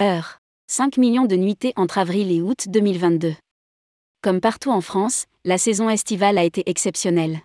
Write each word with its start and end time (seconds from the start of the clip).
5 0.00 0.96
millions 0.96 1.24
de 1.24 1.34
nuitées 1.34 1.72
entre 1.74 1.98
avril 1.98 2.30
et 2.30 2.40
août 2.40 2.66
2022. 2.68 3.34
Comme 4.22 4.40
partout 4.40 4.70
en 4.70 4.80
France, 4.80 5.24
la 5.44 5.58
saison 5.58 5.90
estivale 5.90 6.38
a 6.38 6.44
été 6.44 6.62
exceptionnelle. 6.70 7.40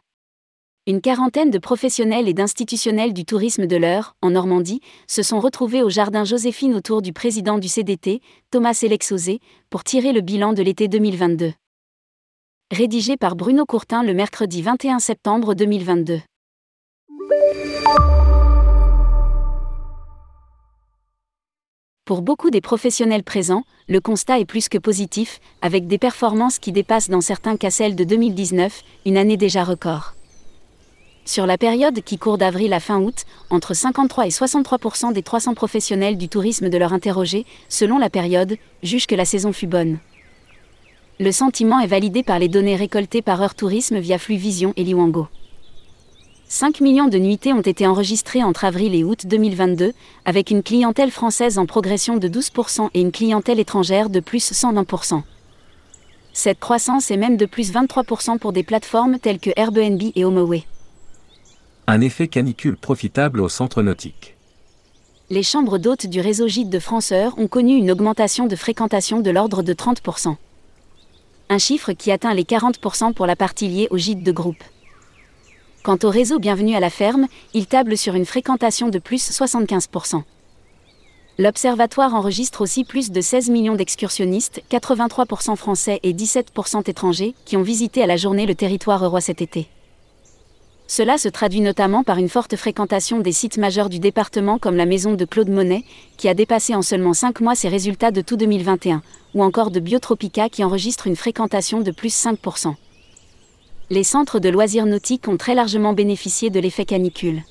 Une 0.85 1.01
quarantaine 1.01 1.49
de 1.49 1.57
professionnels 1.57 2.27
et 2.27 2.33
d'institutionnels 2.33 3.13
du 3.13 3.25
tourisme 3.25 3.65
de 3.65 3.75
l'Eure, 3.75 4.15
en 4.21 4.31
Normandie, 4.31 4.81
se 5.07 5.23
sont 5.23 5.39
retrouvés 5.39 5.81
au 5.81 5.89
jardin 5.89 6.25
Joséphine 6.25 6.75
autour 6.75 7.01
du 7.01 7.11
président 7.11 7.57
du 7.57 7.69
CDT, 7.69 8.21
Thomas 8.51 8.77
Elexosé, 8.83 9.39
pour 9.71 9.83
tirer 9.83 10.13
le 10.13 10.21
bilan 10.21 10.53
de 10.53 10.61
l'été 10.61 10.87
2022. 10.87 11.53
Rédigé 12.71 13.17
par 13.17 13.35
Bruno 13.35 13.65
Courtin 13.65 14.03
le 14.03 14.13
mercredi 14.13 14.61
21 14.61 14.99
septembre 14.99 15.55
2022. 15.55 16.19
Pour 22.05 22.21
beaucoup 22.21 22.49
des 22.49 22.59
professionnels 22.59 23.23
présents, 23.23 23.63
le 23.87 24.01
constat 24.01 24.37
est 24.37 24.45
plus 24.45 24.67
que 24.67 24.77
positif, 24.77 25.39
avec 25.61 25.87
des 25.87 25.97
performances 25.97 26.59
qui 26.59 26.73
dépassent 26.73 27.09
dans 27.09 27.21
certains 27.21 27.55
cas 27.55 27.69
celles 27.69 27.95
de 27.95 28.03
2019, 28.03 28.83
une 29.05 29.15
année 29.15 29.37
déjà 29.37 29.63
record. 29.63 30.13
Sur 31.23 31.45
la 31.45 31.57
période 31.57 32.01
qui 32.01 32.17
court 32.17 32.37
d'avril 32.37 32.73
à 32.73 32.81
fin 32.81 32.99
août, 32.99 33.23
entre 33.49 33.73
53 33.73 34.27
et 34.27 34.31
63% 34.31 35.13
des 35.13 35.23
300 35.23 35.53
professionnels 35.53 36.17
du 36.17 36.27
tourisme 36.27 36.67
de 36.67 36.77
leur 36.77 36.91
interrogés, 36.91 37.45
selon 37.69 37.97
la 37.97 38.09
période, 38.09 38.57
jugent 38.81 39.07
que 39.07 39.15
la 39.15 39.23
saison 39.23 39.53
fut 39.53 39.67
bonne. 39.67 39.99
Le 41.21 41.31
sentiment 41.31 41.79
est 41.79 41.87
validé 41.87 42.21
par 42.21 42.37
les 42.37 42.49
données 42.49 42.75
récoltées 42.75 43.21
par 43.21 43.41
Heure 43.41 43.55
Tourisme 43.55 43.99
via 43.99 44.17
Fluvision 44.17 44.73
et 44.75 44.83
Liwango. 44.83 45.29
5 46.55 46.81
millions 46.81 47.07
de 47.07 47.17
nuitées 47.17 47.51
ont 47.51 47.61
été 47.61 47.87
enregistrées 47.87 48.43
entre 48.43 48.63
avril 48.63 48.93
et 48.93 49.03
août 49.03 49.25
2022, 49.25 49.91
avec 50.23 50.51
une 50.51 50.61
clientèle 50.61 51.09
française 51.09 51.57
en 51.57 51.65
progression 51.65 52.17
de 52.17 52.27
12% 52.27 52.89
et 52.93 53.01
une 53.01 53.11
clientèle 53.11 53.59
étrangère 53.59 54.11
de 54.11 54.19
plus 54.19 54.51
120%. 54.51 55.23
Cette 56.31 56.59
croissance 56.59 57.09
est 57.09 57.17
même 57.17 57.37
de 57.37 57.47
plus 57.47 57.73
23% 57.73 58.37
pour 58.37 58.53
des 58.53 58.61
plateformes 58.61 59.17
telles 59.17 59.39
que 59.39 59.49
Airbnb 59.55 59.99
et 60.13 60.23
HomeAway. 60.23 60.63
Un 61.87 62.01
effet 62.01 62.27
canicule 62.27 62.77
profitable 62.77 63.41
au 63.41 63.49
centre 63.49 63.81
nautique. 63.81 64.35
Les 65.31 65.41
chambres 65.41 65.79
d'hôtes 65.79 66.05
du 66.05 66.21
réseau 66.21 66.47
Gîte 66.47 66.69
de 66.69 66.77
Franceur 66.77 67.33
ont 67.39 67.47
connu 67.47 67.77
une 67.77 67.89
augmentation 67.89 68.45
de 68.45 68.55
fréquentation 68.55 69.21
de 69.21 69.31
l'ordre 69.31 69.63
de 69.63 69.73
30%. 69.73 70.35
Un 71.49 71.57
chiffre 71.57 71.93
qui 71.93 72.11
atteint 72.11 72.35
les 72.35 72.43
40% 72.43 73.13
pour 73.13 73.25
la 73.25 73.35
partie 73.35 73.69
liée 73.69 73.87
au 73.89 73.97
gîte 73.97 74.21
de 74.21 74.31
groupe. 74.31 74.63
Quant 75.83 75.97
au 76.03 76.09
réseau 76.09 76.39
Bienvenue 76.39 76.77
à 76.77 76.79
la 76.79 76.89
ferme, 76.89 77.27
il 77.53 77.67
table 77.67 77.97
sur 77.97 78.15
une 78.15 78.25
fréquentation 78.25 78.87
de 78.87 78.99
plus 78.99 79.29
75%. 79.29 80.23
L'Observatoire 81.37 82.15
enregistre 82.15 82.61
aussi 82.61 82.85
plus 82.85 83.11
de 83.11 83.19
16 83.19 83.49
millions 83.49 83.75
d'excursionnistes, 83.75 84.61
83% 84.71 85.57
français 85.57 85.99
et 86.03 86.13
17% 86.13 86.89
étrangers, 86.89 87.35
qui 87.43 87.57
ont 87.57 87.63
visité 87.63 88.01
à 88.01 88.07
la 88.07 88.15
journée 88.15 88.45
le 88.45 88.55
territoire 88.55 89.09
roi 89.09 89.19
cet 89.19 89.41
été. 89.41 89.67
Cela 90.87 91.17
se 91.17 91.27
traduit 91.27 91.59
notamment 91.59 92.05
par 92.05 92.17
une 92.17 92.29
forte 92.29 92.55
fréquentation 92.55 93.19
des 93.19 93.33
sites 93.33 93.57
majeurs 93.57 93.89
du 93.89 93.99
département 93.99 94.59
comme 94.59 94.77
la 94.77 94.85
maison 94.85 95.15
de 95.15 95.25
Claude 95.25 95.49
Monet, 95.49 95.83
qui 96.15 96.29
a 96.29 96.33
dépassé 96.33 96.73
en 96.75 96.81
seulement 96.81 97.13
5 97.13 97.41
mois 97.41 97.55
ses 97.55 97.67
résultats 97.67 98.11
de 98.11 98.21
tout 98.21 98.37
2021, 98.37 99.01
ou 99.33 99.43
encore 99.43 99.69
de 99.69 99.81
Biotropica 99.81 100.47
qui 100.47 100.63
enregistre 100.63 101.07
une 101.07 101.17
fréquentation 101.17 101.81
de 101.81 101.91
plus 101.91 102.15
5%. 102.15 102.75
Les 103.89 104.03
centres 104.03 104.39
de 104.39 104.49
loisirs 104.49 104.85
nautiques 104.85 105.27
ont 105.27 105.37
très 105.37 105.55
largement 105.55 105.93
bénéficié 105.93 106.49
de 106.49 106.59
l'effet 106.59 106.85
canicule. 106.85 107.43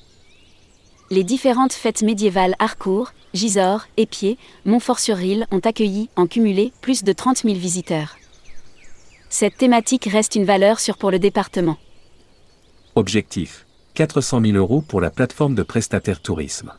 Les 1.11 1.23
différentes 1.23 1.73
fêtes 1.73 2.01
médiévales 2.01 2.55
Harcourt, 2.59 3.13
Gisors, 3.33 3.87
Épier, 3.97 4.37
Montfort-sur-Risle 4.65 5.45
ont 5.51 5.59
accueilli, 5.59 6.09
en 6.15 6.25
cumulé, 6.25 6.73
plus 6.81 7.03
de 7.03 7.13
30 7.13 7.43
000 7.43 7.55
visiteurs. 7.55 8.15
Cette 9.29 9.57
thématique 9.57 10.05
reste 10.05 10.35
une 10.35 10.45
valeur 10.45 10.79
sûre 10.79 10.97
pour 10.97 11.11
le 11.11 11.19
département. 11.19 11.77
Objectif 12.95 13.65
400 13.93 14.41
000 14.41 14.57
euros 14.57 14.81
pour 14.81 15.01
la 15.01 15.11
plateforme 15.11 15.53
de 15.53 15.63
prestataire 15.63 16.19
tourisme. 16.19 16.73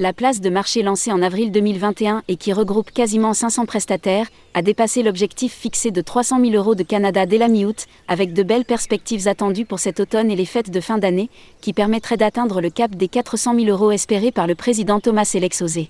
La 0.00 0.12
place 0.12 0.40
de 0.40 0.48
marché 0.48 0.82
lancée 0.84 1.10
en 1.10 1.22
avril 1.22 1.50
2021 1.50 2.22
et 2.28 2.36
qui 2.36 2.52
regroupe 2.52 2.92
quasiment 2.92 3.34
500 3.34 3.66
prestataires 3.66 4.28
a 4.54 4.62
dépassé 4.62 5.02
l'objectif 5.02 5.52
fixé 5.52 5.90
de 5.90 6.00
300 6.00 6.38
000 6.40 6.52
euros 6.52 6.76
de 6.76 6.84
Canada 6.84 7.26
dès 7.26 7.36
la 7.36 7.48
mi-août, 7.48 7.86
avec 8.06 8.32
de 8.32 8.44
belles 8.44 8.64
perspectives 8.64 9.26
attendues 9.26 9.64
pour 9.64 9.80
cet 9.80 9.98
automne 9.98 10.30
et 10.30 10.36
les 10.36 10.44
fêtes 10.44 10.70
de 10.70 10.80
fin 10.80 10.98
d'année, 10.98 11.30
qui 11.60 11.72
permettraient 11.72 12.16
d'atteindre 12.16 12.60
le 12.60 12.70
cap 12.70 12.94
des 12.94 13.08
400 13.08 13.56
000 13.58 13.66
euros 13.66 13.90
espérés 13.90 14.30
par 14.30 14.46
le 14.46 14.54
président 14.54 15.00
Thomas 15.00 15.28
Elexosé. 15.34 15.88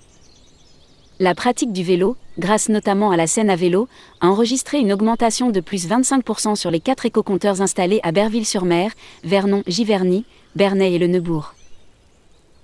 La 1.19 1.35
pratique 1.35 1.71
du 1.71 1.83
vélo, 1.83 2.17
grâce 2.39 2.67
notamment 2.67 3.11
à 3.11 3.15
la 3.15 3.27
scène 3.27 3.51
à 3.51 3.55
vélo, 3.55 3.87
a 4.21 4.27
enregistré 4.29 4.79
une 4.79 4.91
augmentation 4.91 5.51
de 5.51 5.59
plus 5.59 5.87
25% 5.87 6.55
sur 6.55 6.71
les 6.71 6.79
quatre 6.79 7.05
éco-compteurs 7.05 7.61
installés 7.61 7.99
à 8.01 8.11
Berville-sur-Mer, 8.11 8.91
Vernon, 9.23 9.61
Giverny, 9.67 10.25
Bernay 10.55 10.93
et 10.93 10.97
le 10.97 11.05
Neubourg. 11.05 11.53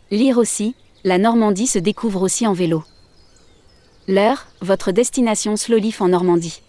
Lire 0.09 0.39
aussi, 0.39 0.73
la 1.05 1.19
Normandie 1.19 1.67
se 1.67 1.77
découvre 1.77 2.23
aussi 2.23 2.47
en 2.47 2.53
vélo. 2.53 2.83
L'heure, 4.07 4.47
votre 4.61 4.91
destination 4.91 5.55
Slowlife 5.55 6.01
en 6.01 6.07
Normandie. 6.07 6.63